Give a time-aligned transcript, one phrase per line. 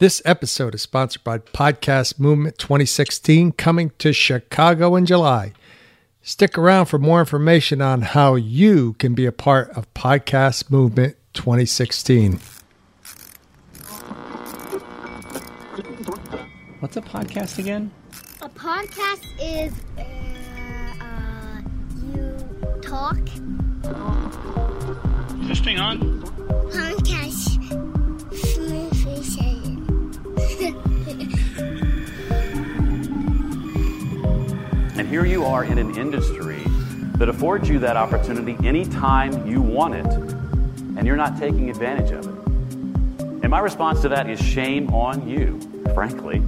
[0.00, 5.52] This episode is sponsored by Podcast Movement 2016, coming to Chicago in July.
[6.22, 11.16] Stick around for more information on how you can be a part of Podcast Movement
[11.34, 12.40] 2016.
[16.78, 17.90] What's a podcast again?
[18.40, 21.60] A podcast is uh, uh,
[22.06, 23.18] you talk.
[25.42, 26.22] Is this thing on?
[26.70, 27.49] Podcast.
[35.10, 36.62] Here you are in an industry
[37.16, 42.24] that affords you that opportunity anytime you want it, and you're not taking advantage of
[42.24, 43.24] it.
[43.42, 45.58] And my response to that is shame on you,
[45.94, 46.40] frankly.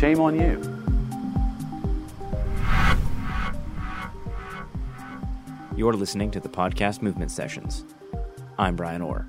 [0.00, 0.60] Shame on you.
[5.76, 7.84] You're listening to the Podcast Movement Sessions.
[8.58, 9.28] I'm Brian Orr.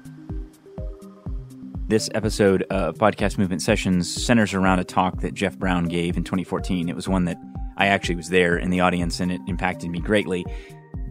[1.88, 6.23] This episode of Podcast Movement Sessions centers around a talk that Jeff Brown gave in
[6.23, 6.89] 2014.
[6.89, 7.38] It was one that
[7.81, 10.45] I actually was there in the audience and it impacted me greatly.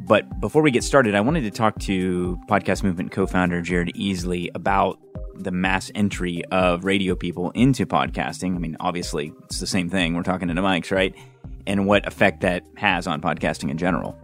[0.07, 3.93] But before we get started, I wanted to talk to Podcast Movement co founder Jared
[3.97, 5.01] Easley about
[5.35, 8.55] the mass entry of radio people into podcasting.
[8.55, 10.15] I mean, obviously, it's the same thing.
[10.15, 11.13] We're talking into mics, right?
[11.67, 14.17] And what effect that has on podcasting in general.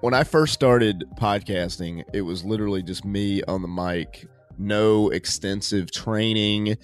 [0.00, 4.26] When I first started podcasting, it was literally just me on the mic,
[4.58, 6.76] no extensive training.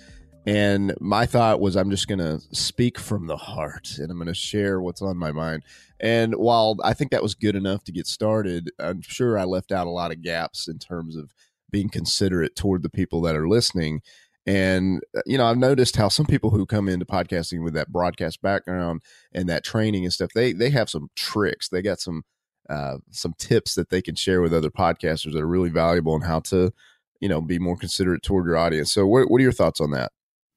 [0.48, 4.28] And my thought was, I'm just going to speak from the heart and I'm going
[4.28, 5.62] to share what's on my mind.
[6.00, 9.72] And while I think that was good enough to get started, I'm sure I left
[9.72, 11.34] out a lot of gaps in terms of
[11.70, 14.00] being considerate toward the people that are listening.
[14.46, 17.92] And, uh, you know, I've noticed how some people who come into podcasting with that
[17.92, 21.68] broadcast background and that training and stuff, they, they have some tricks.
[21.68, 22.22] They got some,
[22.70, 26.22] uh, some tips that they can share with other podcasters that are really valuable on
[26.22, 26.72] how to,
[27.20, 28.94] you know, be more considerate toward your audience.
[28.94, 30.10] So what, what are your thoughts on that?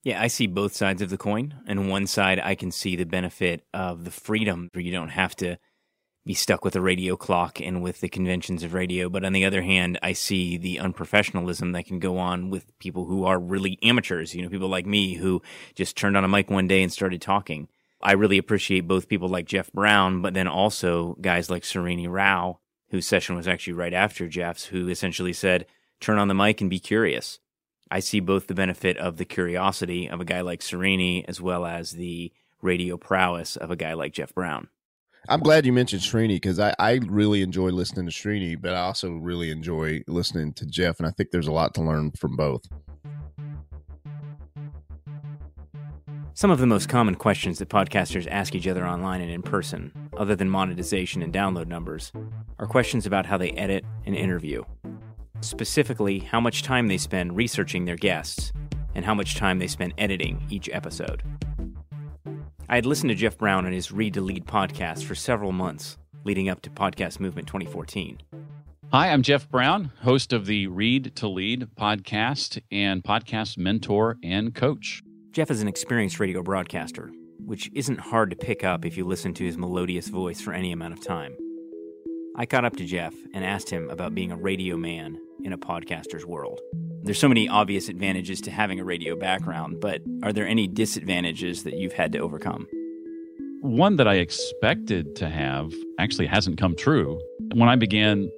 [0.03, 1.53] Yeah, I see both sides of the coin.
[1.67, 5.35] And one side, I can see the benefit of the freedom where you don't have
[5.37, 5.57] to
[6.25, 9.09] be stuck with a radio clock and with the conventions of radio.
[9.09, 13.05] But on the other hand, I see the unprofessionalism that can go on with people
[13.05, 15.41] who are really amateurs, you know, people like me who
[15.75, 17.67] just turned on a mic one day and started talking.
[18.03, 22.59] I really appreciate both people like Jeff Brown, but then also guys like Srini Rao,
[22.89, 25.65] whose session was actually right after Jeff's, who essentially said,
[25.99, 27.39] turn on the mic and be curious.
[27.91, 31.65] I see both the benefit of the curiosity of a guy like Srini as well
[31.65, 32.31] as the
[32.61, 34.69] radio prowess of a guy like Jeff Brown.
[35.27, 38.79] I'm glad you mentioned Srini because I, I really enjoy listening to Srini, but I
[38.79, 42.37] also really enjoy listening to Jeff, and I think there's a lot to learn from
[42.37, 42.63] both.
[46.33, 49.91] Some of the most common questions that podcasters ask each other online and in person,
[50.17, 52.13] other than monetization and download numbers,
[52.57, 54.63] are questions about how they edit and interview.
[55.41, 58.53] Specifically, how much time they spend researching their guests,
[58.95, 61.23] and how much time they spend editing each episode.
[62.69, 65.97] I had listened to Jeff Brown on his Read to Lead podcast for several months
[66.23, 68.19] leading up to Podcast Movement 2014.
[68.91, 74.53] Hi, I'm Jeff Brown, host of the Read to Lead podcast and podcast mentor and
[74.53, 75.01] coach.
[75.31, 77.09] Jeff is an experienced radio broadcaster,
[77.43, 80.71] which isn't hard to pick up if you listen to his melodious voice for any
[80.71, 81.35] amount of time.
[82.33, 85.57] I caught up to Jeff and asked him about being a radio man in a
[85.57, 86.61] podcaster's world.
[87.03, 91.63] There's so many obvious advantages to having a radio background, but are there any disadvantages
[91.63, 92.67] that you've had to overcome?
[93.61, 97.19] One that I expected to have actually hasn't come true.
[97.53, 98.31] When I began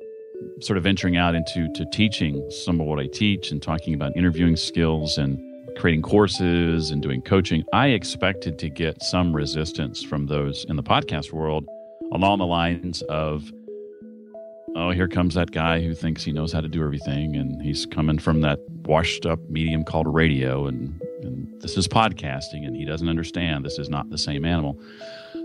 [0.59, 4.17] sort of venturing out into to teaching some of what I teach and talking about
[4.17, 5.37] interviewing skills and
[5.77, 10.83] creating courses and doing coaching, I expected to get some resistance from those in the
[10.83, 11.67] podcast world
[12.11, 13.51] along the lines of
[14.75, 17.85] oh, here comes that guy who thinks he knows how to do everything, and he's
[17.85, 22.85] coming from that washed up medium called radio, and, and this is podcasting, and he
[22.85, 24.79] doesn't understand this is not the same animal.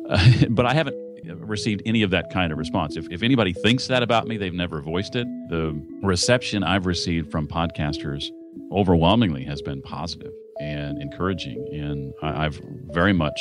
[0.08, 0.96] Uh, but I haven't
[1.36, 2.96] received any of that kind of response.
[2.96, 5.26] If, if anybody thinks that about me, they've never voiced it.
[5.50, 8.26] The reception I've received from podcasters
[8.72, 12.60] overwhelmingly has been positive and encouraging, and I, I've
[12.90, 13.40] very much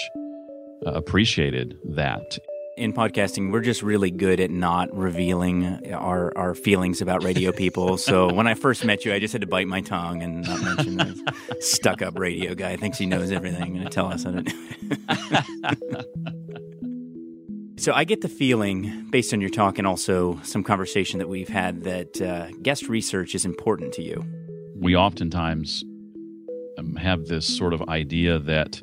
[0.85, 2.37] appreciated that
[2.77, 7.97] in podcasting, we're just really good at not revealing our, our feelings about radio people.
[7.97, 10.61] so when I first met you, I just had to bite my tongue and not
[10.61, 11.19] mention this
[11.59, 14.53] stuck up radio guy thinks he knows everything and tell us how to do
[14.91, 15.99] it.
[17.79, 21.49] so I get the feeling, based on your talk and also some conversation that we've
[21.49, 24.23] had, that uh, guest research is important to you.
[24.75, 25.83] We oftentimes
[26.77, 28.79] um, have this sort of idea that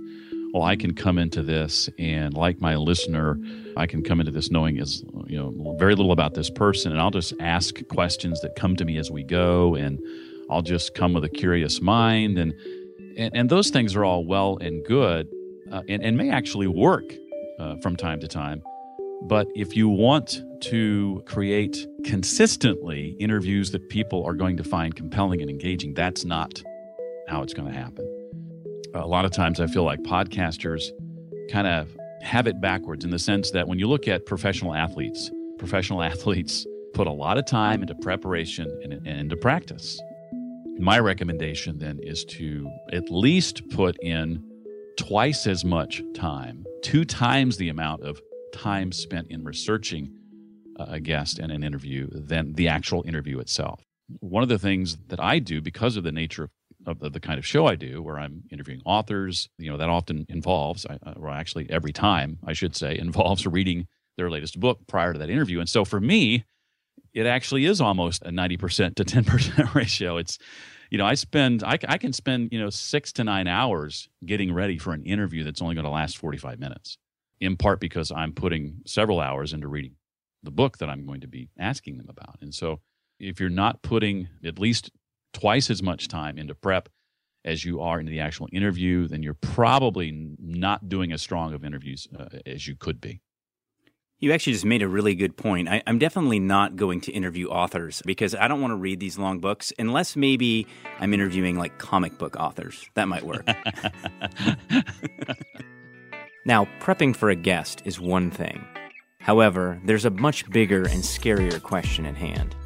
[0.54, 3.38] well, I can come into this and like my listener,
[3.76, 7.00] I can come into this knowing as you know very little about this person, and
[7.00, 10.00] I'll just ask questions that come to me as we go, and
[10.48, 12.54] I'll just come with a curious mind, and
[13.16, 15.28] And, and those things are all well and good
[15.70, 17.04] uh, and, and may actually work
[17.58, 18.62] uh, from time to time.
[19.22, 25.40] But if you want to create consistently interviews that people are going to find compelling
[25.40, 26.62] and engaging, that's not
[27.28, 28.23] how it's going to happen.
[28.94, 30.84] A lot of times I feel like podcasters
[31.50, 31.88] kind of
[32.22, 36.64] have it backwards in the sense that when you look at professional athletes, professional athletes
[36.94, 40.00] put a lot of time into preparation and, and into practice.
[40.78, 44.42] My recommendation then is to at least put in
[44.96, 48.20] twice as much time, two times the amount of
[48.52, 50.12] time spent in researching
[50.78, 53.82] a guest and an interview than the actual interview itself.
[54.20, 56.50] One of the things that I do because of the nature of,
[56.86, 60.26] of the kind of show I do, where I'm interviewing authors, you know, that often
[60.28, 60.86] involves,
[61.16, 63.86] or uh, actually every time, I should say, involves reading
[64.16, 65.60] their latest book prior to that interview.
[65.60, 66.44] And so for me,
[67.12, 70.16] it actually is almost a 90% to 10% ratio.
[70.16, 70.38] It's,
[70.90, 74.52] you know, I spend, I, I can spend, you know, six to nine hours getting
[74.52, 76.98] ready for an interview that's only going to last 45 minutes,
[77.40, 79.96] in part because I'm putting several hours into reading
[80.42, 82.36] the book that I'm going to be asking them about.
[82.40, 82.80] And so
[83.18, 84.90] if you're not putting at least
[85.34, 86.88] twice as much time into prep
[87.44, 91.64] as you are into the actual interview, then you're probably not doing as strong of
[91.64, 93.20] interviews uh, as you could be.
[94.20, 95.68] You actually just made a really good point.
[95.68, 99.18] I, am definitely not going to interview authors because I don't want to read these
[99.18, 100.66] long books unless maybe
[100.98, 102.88] I'm interviewing like comic book authors.
[102.94, 103.46] That might work.
[106.46, 108.64] now, prepping for a guest is one thing.
[109.20, 112.56] However, there's a much bigger and scarier question at hand.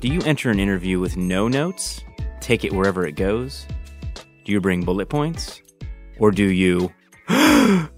[0.00, 2.02] Do you enter an interview with no notes,
[2.40, 3.66] take it wherever it goes?
[4.46, 5.60] Do you bring bullet points?
[6.18, 6.90] Or do you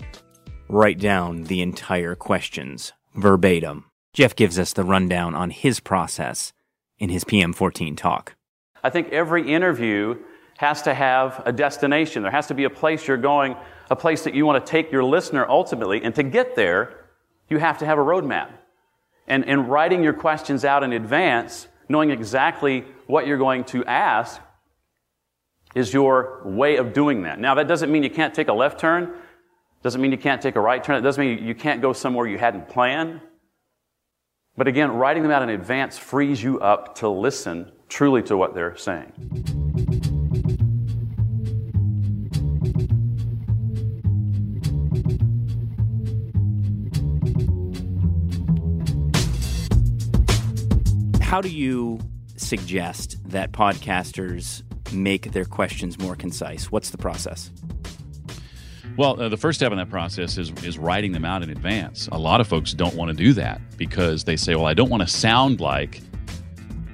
[0.69, 3.85] write down the entire questions verbatim.
[4.15, 6.53] Jeff gives us the rundown on his process
[6.99, 8.35] in his PM14 talk.
[8.83, 10.19] I think every interview
[10.59, 12.23] has to have a destination.
[12.23, 13.55] There has to be a place you're going,
[13.91, 16.03] a place that you want to take your listener ultimately.
[16.03, 17.07] And to get there,
[17.49, 18.51] you have to have a roadmap.
[19.29, 24.41] And, and writing your questions out in advance, knowing exactly what you're going to ask,
[25.75, 27.41] is your way of doing that.
[27.41, 29.15] Now, that doesn't mean you can't take a left turn.
[29.83, 30.97] Doesn't mean you can't take a right turn.
[30.97, 33.21] It doesn't mean you can't go somewhere you hadn't planned.
[34.57, 38.55] But again, writing them out in advance frees you up to listen truly to what
[38.55, 40.12] they're saying.
[51.33, 51.99] How do you
[52.37, 54.63] suggest that podcasters
[54.93, 56.71] make their questions more concise?
[56.71, 57.51] What's the process?
[58.99, 62.07] Well, uh, the first step in that process is is writing them out in advance.
[62.13, 64.91] A lot of folks don't want to do that because they say, "Well, I don't
[64.91, 66.03] want to sound like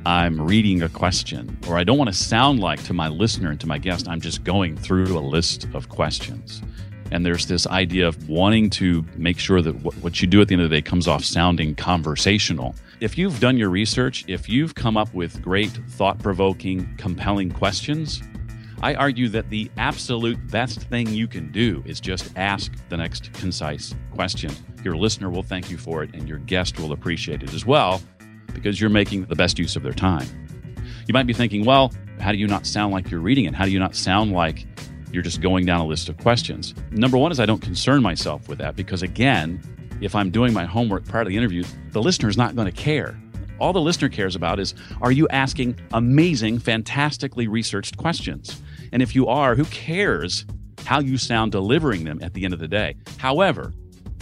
[0.06, 3.58] I'm reading a question, or I don't want to sound like to my listener and
[3.58, 6.62] to my guest, I'm just going through a list of questions."
[7.10, 10.48] And there's this idea of wanting to make sure that what, what you do at
[10.48, 12.74] the end of the day comes off sounding conversational.
[13.00, 18.22] If you've done your research, if you've come up with great, thought provoking, compelling questions,
[18.80, 23.32] I argue that the absolute best thing you can do is just ask the next
[23.32, 24.52] concise question.
[24.84, 28.00] Your listener will thank you for it, and your guest will appreciate it as well
[28.54, 30.26] because you're making the best use of their time.
[31.08, 33.54] You might be thinking, well, how do you not sound like you're reading it?
[33.54, 34.66] How do you not sound like
[35.12, 36.74] you're just going down a list of questions?
[36.90, 39.60] Number one is I don't concern myself with that because, again,
[40.00, 42.76] if I'm doing my homework prior to the interview, the listener is not going to
[42.76, 43.18] care.
[43.58, 48.62] All the listener cares about is are you asking amazing, fantastically researched questions?
[48.92, 50.46] And if you are, who cares
[50.84, 52.96] how you sound delivering them at the end of the day?
[53.18, 53.72] However,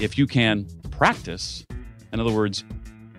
[0.01, 1.65] if you can practice,
[2.13, 2.65] in other words,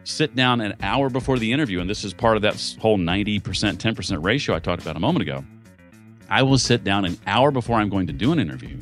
[0.03, 3.41] sit down an hour before the interview, and this is part of that whole 90%,
[3.41, 5.43] 10% ratio I talked about a moment ago.
[6.29, 8.79] I will sit down an hour before I'm going to do an interview,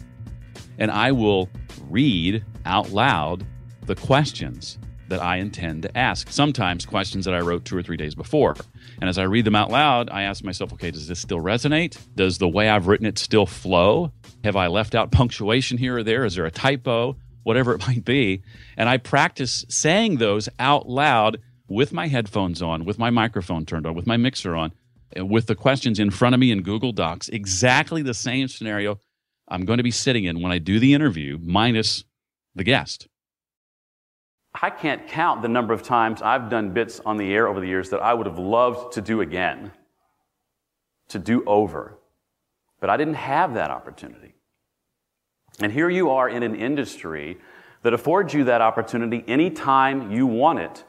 [0.77, 1.49] and I will
[1.89, 3.45] read out loud
[3.85, 6.31] the questions that I intend to ask.
[6.31, 8.55] Sometimes questions that I wrote two or three days before.
[8.99, 11.97] And as I read them out loud, I ask myself, okay, does this still resonate?
[12.15, 14.11] Does the way I've written it still flow?
[14.43, 16.25] Have I left out punctuation here or there?
[16.25, 17.17] Is there a typo?
[17.43, 18.41] Whatever it might be.
[18.77, 23.85] And I practice saying those out loud with my headphones on, with my microphone turned
[23.85, 24.71] on, with my mixer on,
[25.17, 28.99] with the questions in front of me in Google Docs, exactly the same scenario
[29.47, 32.03] I'm going to be sitting in when I do the interview, minus
[32.55, 33.07] the guest.
[34.61, 37.67] I can't count the number of times I've done bits on the air over the
[37.67, 39.71] years that I would have loved to do again,
[41.09, 41.97] to do over.
[42.79, 44.35] But I didn't have that opportunity.
[45.59, 47.37] And here you are in an industry
[47.83, 50.83] that affords you that opportunity anytime you want it,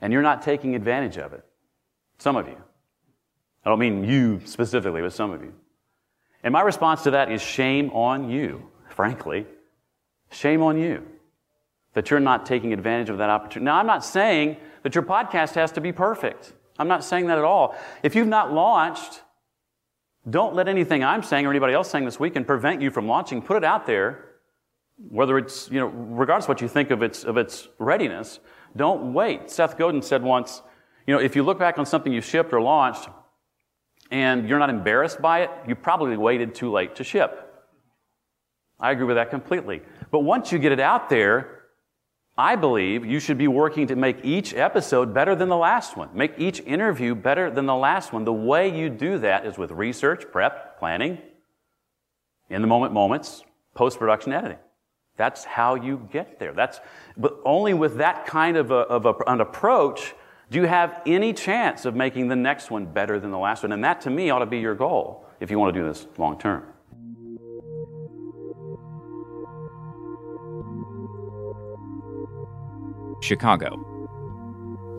[0.00, 1.44] and you're not taking advantage of it.
[2.18, 2.56] Some of you.
[3.66, 5.52] I don't mean you specifically, but some of you.
[6.44, 9.44] And my response to that is shame on you, frankly.
[10.30, 11.04] Shame on you
[11.94, 13.64] that you're not taking advantage of that opportunity.
[13.64, 16.52] Now, I'm not saying that your podcast has to be perfect.
[16.78, 17.74] I'm not saying that at all.
[18.04, 19.22] If you've not launched,
[20.30, 23.42] don't let anything I'm saying or anybody else saying this weekend prevent you from launching.
[23.42, 24.26] Put it out there.
[25.08, 28.38] Whether it's, you know, regardless of what you think of its, of its readiness,
[28.76, 29.50] don't wait.
[29.50, 30.62] Seth Godin said once,
[31.04, 33.08] you know, if you look back on something you shipped or launched
[34.10, 37.42] and you're not embarrassed by it, you probably waited too late to ship.
[38.78, 39.82] I agree with that completely.
[40.10, 41.56] But once you get it out there,
[42.38, 46.10] I believe you should be working to make each episode better than the last one.
[46.12, 48.24] Make each interview better than the last one.
[48.24, 51.18] The way you do that is with research, prep, planning,
[52.50, 53.42] in the moment moments,
[53.74, 54.58] post production editing.
[55.16, 56.52] That's how you get there.
[56.52, 56.78] That's,
[57.16, 60.14] but only with that kind of, a, of a, an approach
[60.50, 63.72] do you have any chance of making the next one better than the last one.
[63.72, 66.06] And that to me ought to be your goal if you want to do this
[66.18, 66.62] long term.
[73.22, 73.82] Chicago.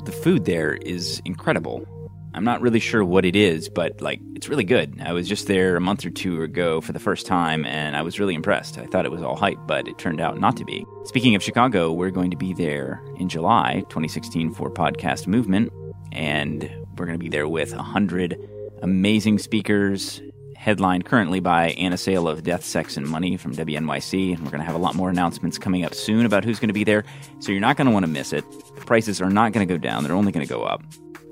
[0.04, 1.86] The food there is incredible.
[2.34, 5.02] I'm not really sure what it is, but like it's really good.
[5.04, 8.04] I was just there a month or two ago for the first time and I
[8.04, 8.78] was really impressed.
[8.78, 10.86] I thought it was all hype, but it turned out not to be.
[11.06, 15.74] Speaking of Chicago, we're going to be there in July 2016 for Podcast Movement
[16.12, 18.38] and we're going to be there with 100
[18.84, 20.22] amazing speakers
[20.56, 24.36] headlined currently by Anna Sale of Death, Sex, and Money from WNYC.
[24.36, 26.70] And we're going to have a lot more announcements coming up soon about who's going
[26.70, 27.06] to be there.
[27.40, 28.46] So you're not going to want to miss it.
[28.76, 30.84] Prices are not going to go down, they're only going to go up.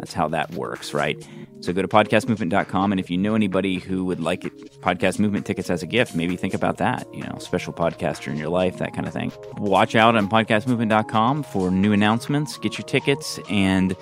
[0.06, 1.18] That's how that works, right?
[1.62, 2.92] So go to podcastmovement.com.
[2.92, 6.14] And if you know anybody who would like it, podcast movement tickets as a gift,
[6.14, 7.12] maybe think about that.
[7.12, 9.32] You know, special podcaster in your life, that kind of thing.
[9.58, 12.60] Watch out on podcastmovement.com for new announcements.
[12.60, 13.96] Get your tickets and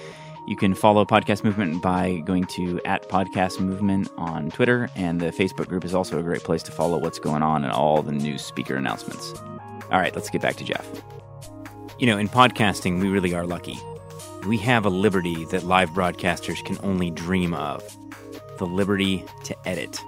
[0.46, 5.28] you can follow Podcast Movement by going to at Podcast Movement on Twitter, and the
[5.28, 8.12] Facebook group is also a great place to follow what's going on and all the
[8.12, 9.34] new speaker announcements.
[9.90, 10.86] All right, let's get back to Jeff.
[11.98, 13.80] You know, in podcasting, we really are lucky.
[14.46, 17.82] We have a liberty that live broadcasters can only dream of
[18.58, 20.02] the liberty to edit.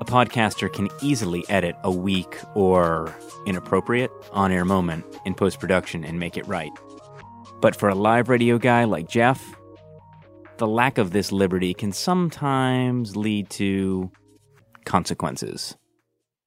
[0.00, 3.14] A podcaster can easily edit a weak or
[3.44, 6.72] inappropriate on air moment in post production and make it right.
[7.60, 9.54] But for a live radio guy like Jeff,
[10.56, 14.10] the lack of this liberty can sometimes lead to
[14.86, 15.76] consequences.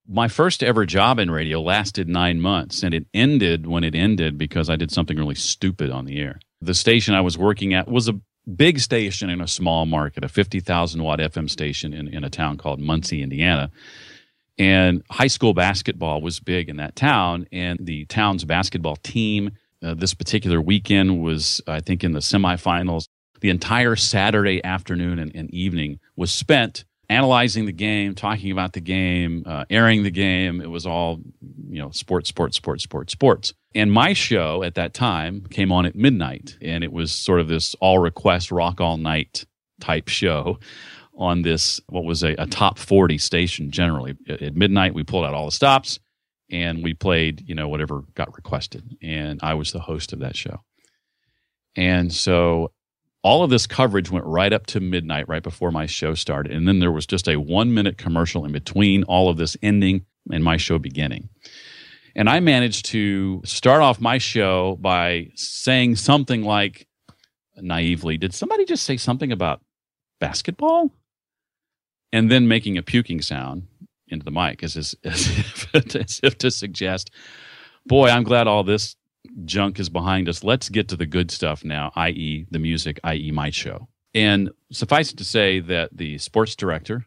[0.07, 4.37] My first ever job in radio lasted nine months, and it ended when it ended
[4.39, 6.39] because I did something really stupid on the air.
[6.61, 8.19] The station I was working at was a
[8.55, 12.57] big station in a small market, a 50,000 watt FM station in, in a town
[12.57, 13.69] called Muncie, Indiana.
[14.57, 19.51] And high school basketball was big in that town, and the town's basketball team
[19.83, 23.07] uh, this particular weekend was, I think, in the semifinals
[23.41, 28.81] the entire Saturday afternoon and, and evening was spent analyzing the game, talking about the
[28.81, 30.59] game, uh, airing the game.
[30.59, 31.19] It was all,
[31.69, 33.53] you know, sports, sports, sports, sports, sports.
[33.77, 37.47] And my show at that time came on at midnight, and it was sort of
[37.47, 39.45] this all request rock all night
[39.79, 40.57] type show
[41.15, 44.15] on this, what was a, a top 40 station generally.
[44.27, 45.99] At midnight, we pulled out all the stops
[46.49, 48.97] and we played, you know, whatever got requested.
[49.03, 50.61] And I was the host of that show.
[51.75, 52.71] And so
[53.21, 56.51] all of this coverage went right up to midnight, right before my show started.
[56.51, 60.07] And then there was just a one minute commercial in between all of this ending
[60.31, 61.29] and my show beginning.
[62.17, 66.87] And I managed to start off my show by saying something like
[67.55, 69.61] naively, Did somebody just say something about
[70.19, 70.91] basketball?
[72.11, 73.67] And then making a puking sound
[74.07, 77.11] into the mic as, as, as, if, as if to suggest,
[77.85, 78.95] Boy, I'm glad all this
[79.45, 80.43] junk is behind us.
[80.43, 83.89] Let's get to the good stuff now, i.e., the music, i.e., my show.
[84.15, 87.05] And suffice it to say that the sports director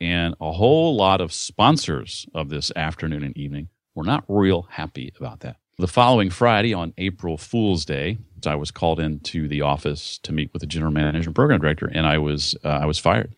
[0.00, 5.12] and a whole lot of sponsors of this afternoon and evening were not real happy
[5.18, 5.56] about that.
[5.78, 10.52] The following Friday, on April Fool's Day, I was called into the office to meet
[10.52, 13.34] with the general manager and program director, and I was uh, I was fired.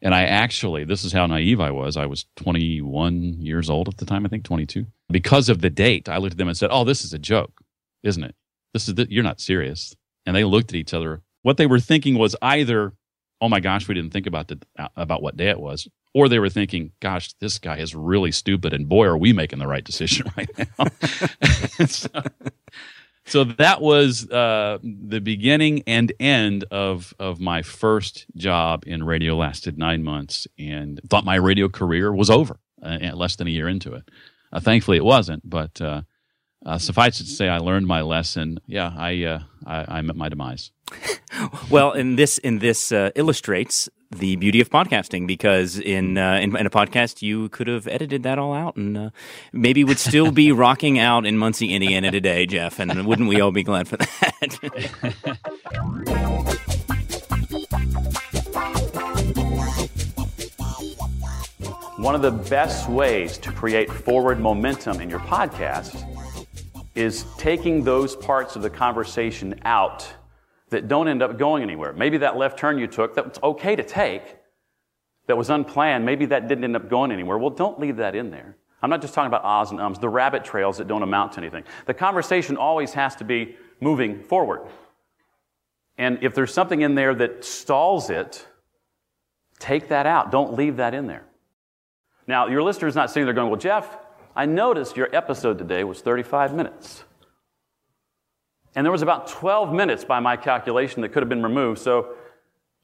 [0.00, 1.96] And I actually, this is how naive I was.
[1.96, 4.86] I was 21 years old at the time, I think 22.
[5.10, 7.62] Because of the date, I looked at them and said, "Oh, this is a joke,
[8.02, 8.34] isn't it?
[8.72, 9.96] This is the, you're not serious."
[10.26, 11.22] And they looked at each other.
[11.42, 12.92] What they were thinking was either,
[13.40, 14.60] "Oh my gosh, we didn't think about the
[14.96, 18.72] about what day it was," or they were thinking, "Gosh, this guy is really stupid,
[18.72, 20.86] and boy, are we making the right decision right now."
[21.86, 22.08] so,
[23.26, 29.36] so that was uh, the beginning and end of of my first job in radio.
[29.36, 33.68] Lasted nine months, and thought my radio career was over uh, less than a year
[33.68, 34.08] into it.
[34.52, 36.02] Uh, thankfully, it wasn't, but uh,
[36.64, 38.60] uh, suffice it to say, I learned my lesson.
[38.66, 40.70] Yeah, I uh, I, I met my demise.
[41.70, 46.66] well, in this in this illustrates the beauty of podcasting because in, uh, in, in
[46.66, 49.10] a podcast you could have edited that all out and uh,
[49.52, 52.78] maybe would still be rocking out in Muncie, Indiana today, Jeff.
[52.78, 54.08] And wouldn't we all be glad for that?
[61.98, 66.04] One of the best ways to create forward momentum in your podcast
[66.94, 70.06] is taking those parts of the conversation out
[70.70, 71.92] that don't end up going anywhere.
[71.92, 74.36] Maybe that left turn you took that was okay to take,
[75.26, 77.38] that was unplanned, maybe that didn't end up going anywhere.
[77.38, 78.56] Well, don't leave that in there.
[78.80, 81.40] I'm not just talking about ahs and ums, the rabbit trails that don't amount to
[81.40, 81.64] anything.
[81.86, 84.68] The conversation always has to be moving forward.
[85.96, 88.46] And if there's something in there that stalls it,
[89.58, 90.30] take that out.
[90.30, 91.24] Don't leave that in there.
[92.28, 93.98] Now, your listener is not sitting there going, Well, Jeff,
[94.36, 97.02] I noticed your episode today was 35 minutes.
[98.74, 101.80] And there was about 12 minutes by my calculation that could have been removed.
[101.80, 102.14] So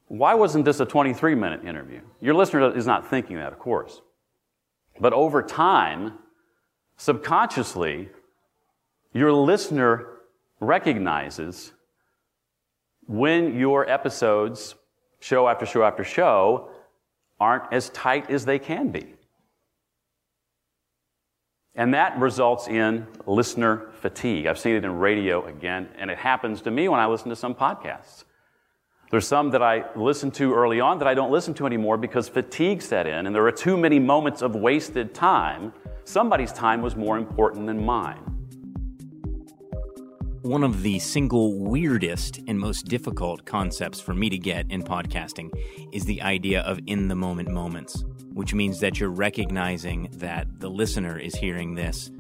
[0.09, 2.01] why wasn't this a 23 minute interview?
[2.21, 4.01] Your listener is not thinking that, of course.
[5.01, 6.19] But over time,
[6.97, 8.11] subconsciously,
[9.13, 10.09] your listener
[10.61, 11.73] recognizes
[13.07, 14.75] when your episodes,
[15.21, 16.71] show after show after show,
[17.41, 19.15] aren't as tight as they can be.
[21.77, 24.47] And that results in listener fatigue.
[24.47, 27.37] I've seen it in radio again, and it happens to me when I listen to
[27.37, 28.25] some podcasts.
[29.11, 32.29] There's some that I listened to early on that I don't listen to anymore because
[32.29, 35.73] fatigue set in, and there are too many moments of wasted time.
[36.05, 38.21] Somebody's time was more important than mine.
[40.43, 45.51] One of the single weirdest and most difficult concepts for me to get in podcasting
[45.93, 48.05] is the idea of in the moment moments
[48.35, 52.11] which means that you're recognizing that the listener is hearing this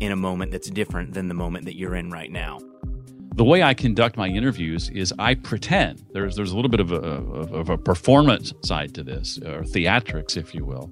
[0.00, 2.58] in a moment that's different than the moment that you're in right now.
[3.34, 6.92] The way I conduct my interviews is I pretend there's there's a little bit of
[6.92, 10.90] a, of a performance side to this, or theatrics, if you will.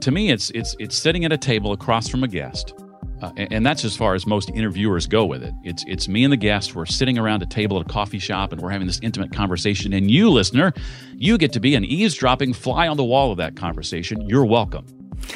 [0.00, 2.74] To me, it's it's it's sitting at a table across from a guest
[3.22, 5.54] uh, and that's as far as most interviewers go with it.
[5.64, 6.74] It's it's me and the guest.
[6.74, 9.92] We're sitting around a table at a coffee shop, and we're having this intimate conversation.
[9.92, 10.72] And you, listener,
[11.14, 14.20] you get to be an eavesdropping fly on the wall of that conversation.
[14.28, 14.86] You're welcome.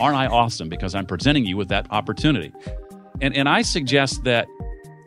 [0.00, 0.68] Aren't I awesome?
[0.68, 2.52] Because I'm presenting you with that opportunity.
[3.22, 4.46] And and I suggest that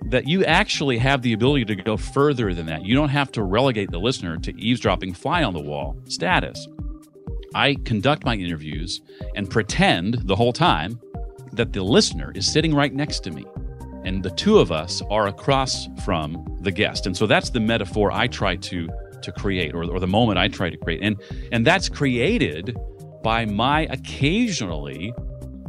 [0.05, 2.85] that you actually have the ability to go further than that.
[2.85, 6.67] You don't have to relegate the listener to eavesdropping fly on the wall status.
[7.55, 9.01] I conduct my interviews
[9.35, 10.99] and pretend the whole time
[11.53, 13.45] that the listener is sitting right next to me
[14.03, 17.05] and the two of us are across from the guest.
[17.05, 18.89] And so that's the metaphor i try to
[19.21, 21.01] to create or, or the moment i try to create.
[21.01, 22.77] And and that's created
[23.23, 25.13] by my occasionally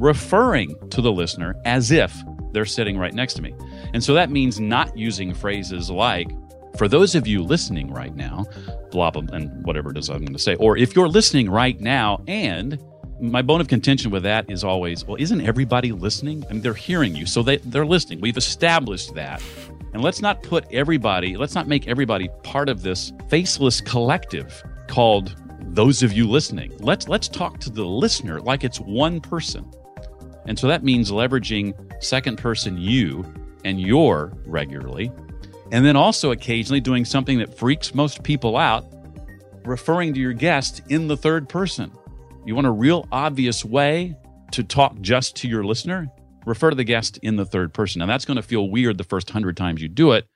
[0.00, 2.14] referring to the listener as if
[2.52, 3.54] they're sitting right next to me.
[3.92, 6.28] And so that means not using phrases like
[6.76, 8.44] for those of you listening right now
[8.90, 11.80] blah blah and whatever it is i'm going to say or if you're listening right
[11.80, 12.82] now and
[13.30, 16.44] my bone of contention with that is always, well, isn't everybody listening?
[16.48, 18.20] I mean, they're hearing you, so they, they're listening.
[18.20, 19.42] We've established that.
[19.92, 25.36] And let's not put everybody, let's not make everybody part of this faceless collective called
[25.68, 26.72] those of you listening.
[26.78, 29.70] Let's let's talk to the listener like it's one person.
[30.46, 33.24] And so that means leveraging second person you
[33.64, 35.10] and your regularly.
[35.72, 38.86] And then also occasionally doing something that freaks most people out,
[39.64, 41.90] referring to your guest in the third person.
[42.46, 44.16] You want a real obvious way
[44.52, 46.08] to talk just to your listener?
[46.44, 48.00] Refer to the guest in the third person.
[48.00, 50.26] Now, that's going to feel weird the first hundred times you do it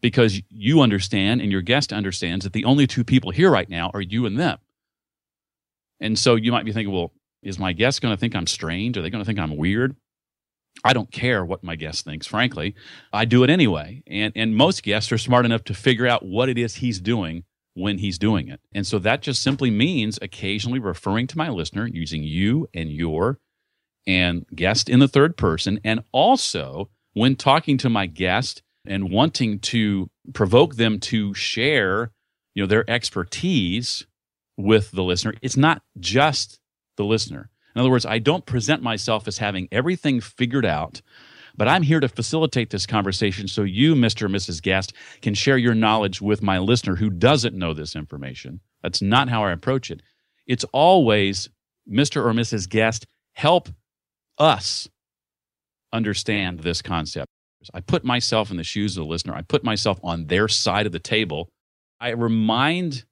[0.00, 3.90] because you understand and your guest understands that the only two people here right now
[3.92, 4.56] are you and them.
[6.00, 8.96] And so you might be thinking, well, is my guest going to think I'm strange?
[8.96, 9.96] Are they going to think I'm weird?
[10.82, 12.74] I don't care what my guest thinks, frankly.
[13.12, 14.02] I do it anyway.
[14.06, 17.44] And, and most guests are smart enough to figure out what it is he's doing
[17.74, 18.60] when he's doing it.
[18.72, 23.38] And so that just simply means occasionally referring to my listener using you and your
[24.06, 25.80] and guest in the third person.
[25.84, 32.12] And also when talking to my guest and wanting to provoke them to share,
[32.54, 34.06] you know, their expertise
[34.56, 36.58] with the listener, it's not just
[36.96, 37.50] the listener.
[37.74, 41.02] In other words, I don't present myself as having everything figured out
[41.60, 44.24] but I'm here to facilitate this conversation so you, Mr.
[44.24, 44.62] and Mrs.
[44.62, 48.60] Guest, can share your knowledge with my listener who doesn't know this information.
[48.82, 50.00] That's not how I approach it.
[50.46, 51.50] It's always,
[51.86, 52.24] Mr.
[52.24, 52.66] or Mrs.
[52.66, 53.68] Guest, help
[54.38, 54.88] us
[55.92, 57.28] understand this concept.
[57.74, 59.34] I put myself in the shoes of the listener.
[59.34, 61.50] I put myself on their side of the table.
[62.00, 63.04] I remind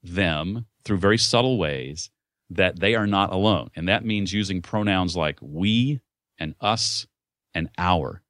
[0.00, 2.08] them through very subtle ways
[2.50, 3.70] that they are not alone.
[3.74, 5.98] And that means using pronouns like we
[6.38, 7.08] and us
[7.56, 8.22] an hour.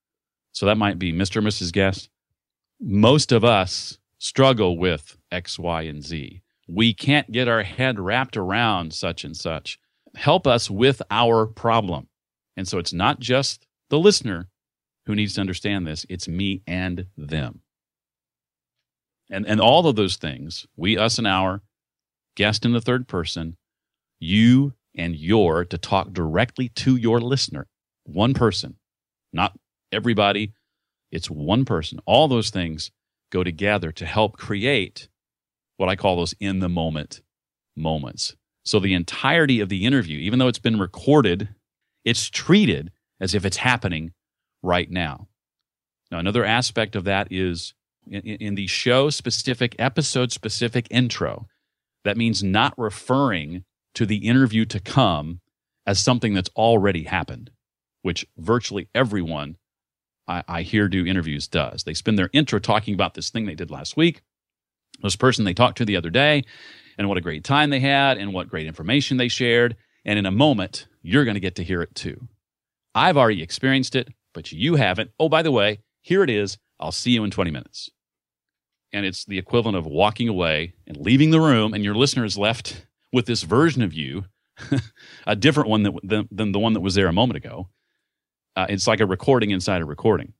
[0.52, 1.36] So that might be Mr.
[1.36, 1.72] and Mrs.
[1.72, 2.08] Guest.
[2.80, 6.40] Most of us struggle with X, Y, and Z.
[6.68, 9.78] We can't get our head wrapped around such and such.
[10.14, 12.08] Help us with our problem.
[12.56, 14.48] And so it's not just the listener
[15.04, 17.60] who needs to understand this, it's me and them.
[19.30, 21.62] And, and all of those things, we, us, and our,
[22.36, 23.56] guest in the third person,
[24.18, 27.66] you and your, to talk directly to your listener.
[28.04, 28.76] One person,
[29.36, 29.56] not
[29.92, 30.52] everybody.
[31.12, 32.00] It's one person.
[32.06, 32.90] All those things
[33.30, 35.08] go together to help create
[35.76, 37.20] what I call those in the moment
[37.76, 38.34] moments.
[38.64, 41.50] So the entirety of the interview, even though it's been recorded,
[42.04, 44.12] it's treated as if it's happening
[44.62, 45.28] right now.
[46.10, 47.74] Now, another aspect of that is
[48.06, 51.46] in, in the show specific, episode specific intro.
[52.04, 55.40] That means not referring to the interview to come
[55.86, 57.50] as something that's already happened,
[58.06, 59.56] which virtually everyone
[60.28, 61.82] I, I hear do interviews does.
[61.82, 64.22] They spend their intro talking about this thing they did last week,
[65.02, 66.44] this person they talked to the other day,
[66.96, 69.74] and what a great time they had, and what great information they shared.
[70.04, 72.28] And in a moment, you're going to get to hear it too.
[72.94, 75.10] I've already experienced it, but you haven't.
[75.18, 76.58] Oh, by the way, here it is.
[76.78, 77.90] I'll see you in 20 minutes.
[78.92, 82.38] And it's the equivalent of walking away and leaving the room, and your listener is
[82.38, 84.26] left with this version of you,
[85.26, 87.68] a different one that, than, than the one that was there a moment ago
[88.56, 90.32] uh, it's like a recording inside a recording.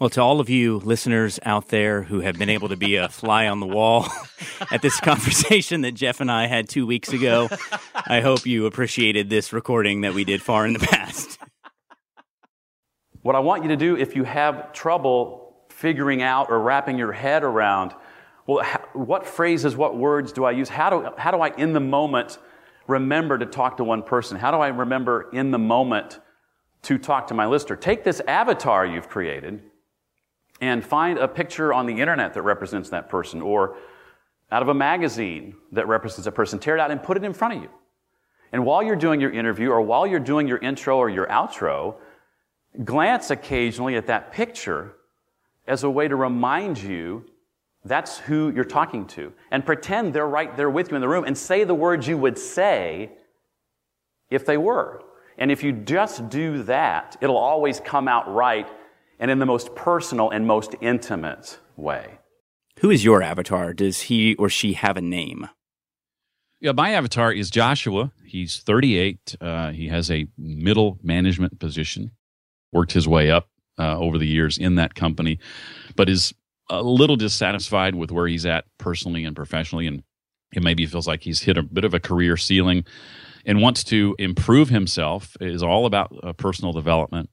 [0.00, 3.08] Well, to all of you listeners out there who have been able to be a
[3.10, 4.08] fly on the wall
[4.72, 7.48] at this conversation that Jeff and I had two weeks ago,
[7.94, 11.38] I hope you appreciated this recording that we did far in the past.
[13.22, 17.12] What I want you to do if you have trouble figuring out or wrapping your
[17.12, 17.94] head around,
[18.46, 18.64] well,
[18.94, 20.68] what phrases, what words do I use?
[20.68, 22.38] How do, how do I, in the moment,
[22.88, 24.38] remember to talk to one person?
[24.38, 26.18] How do I remember in the moment
[26.84, 27.76] to talk to my listener.
[27.76, 29.62] Take this avatar you've created
[30.60, 33.76] and find a picture on the internet that represents that person or
[34.50, 36.58] out of a magazine that represents a person.
[36.58, 37.70] Tear it out and put it in front of you.
[38.52, 41.96] And while you're doing your interview or while you're doing your intro or your outro,
[42.84, 44.94] glance occasionally at that picture
[45.66, 47.24] as a way to remind you
[47.84, 49.32] that's who you're talking to.
[49.50, 52.16] And pretend they're right there with you in the room and say the words you
[52.16, 53.10] would say
[54.30, 55.02] if they were.
[55.38, 58.68] And if you just do that, it'll always come out right
[59.18, 62.18] and in the most personal and most intimate way.
[62.80, 63.72] Who is your avatar?
[63.72, 65.48] Does he or she have a name?
[66.60, 68.12] Yeah, my avatar is Joshua.
[68.24, 69.36] He's 38.
[69.40, 72.12] Uh, he has a middle management position,
[72.72, 75.38] worked his way up uh, over the years in that company,
[75.96, 76.34] but is
[76.70, 79.86] a little dissatisfied with where he's at personally and professionally.
[79.86, 80.02] And
[80.52, 82.84] it maybe feels like he's hit a bit of a career ceiling
[83.46, 87.30] and wants to improve himself, is all about uh, personal development,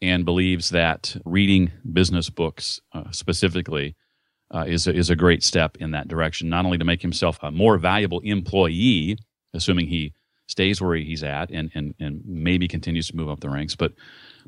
[0.00, 3.96] and believes that reading business books uh, specifically
[4.54, 7.38] uh, is, a, is a great step in that direction, not only to make himself
[7.42, 9.18] a more valuable employee,
[9.54, 10.12] assuming he
[10.46, 13.92] stays where he's at and, and, and maybe continues to move up the ranks, but,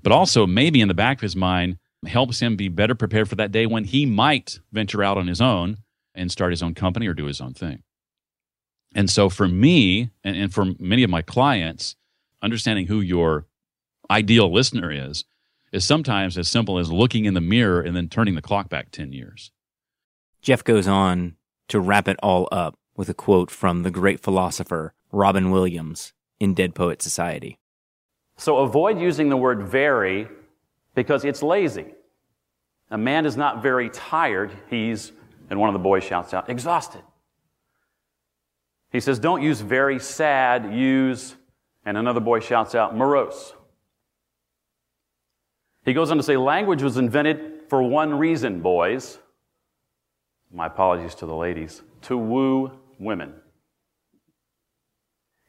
[0.03, 3.35] but also maybe in the back of his mind helps him be better prepared for
[3.35, 5.77] that day when he might venture out on his own
[6.15, 7.83] and start his own company or do his own thing.
[8.94, 11.96] And so for me and, and for many of my clients,
[12.42, 13.46] understanding who your
[14.11, 15.24] ideal listener is
[15.72, 18.90] is sometimes as simple as looking in the mirror and then turning the clock back
[18.90, 19.53] 10 years.
[20.42, 21.37] Jeff goes on
[21.68, 26.55] to wrap it all up with a quote from the great philosopher Robin Williams in
[26.55, 27.59] Dead Poet Society.
[28.37, 30.29] So avoid using the word very
[30.94, 31.87] because it's lazy.
[32.90, 34.50] A man is not very tired.
[34.68, 35.12] He's,
[35.50, 37.03] and one of the boys shouts out, exhausted.
[38.90, 41.37] He says, Don't use very sad, use,
[41.85, 43.55] and another boy shouts out, morose.
[45.85, 49.18] He goes on to say, Language was invented for one reason, boys.
[50.53, 53.35] My apologies to the ladies to woo women.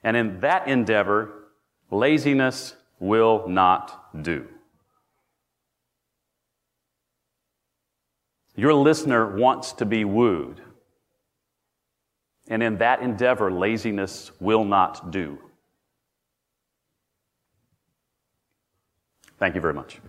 [0.04, 1.32] And in that endeavor,
[1.90, 4.48] laziness will not do.
[8.56, 10.62] Your listener wants to be wooed.
[12.48, 15.40] And in that endeavor, laziness will not do.
[19.40, 20.00] Thank you very much.